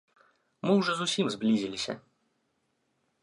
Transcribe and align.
Мы 0.67 0.71
ўжо 0.79 0.91
зусім 1.01 1.25
зблізіліся. 1.35 1.93